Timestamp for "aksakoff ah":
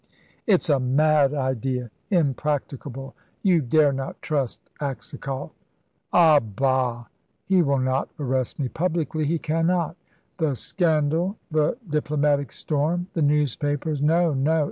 4.79-6.39